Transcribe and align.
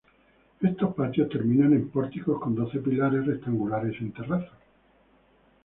Estos 0.61 0.95
patios 0.95 1.29
terminan 1.29 1.73
en 1.73 1.91
pórticos 1.91 2.41
con 2.41 2.55
doce 2.55 2.79
pilares 2.79 3.23
rectangulares 3.23 4.01
en 4.01 4.11
terraza. 4.11 4.49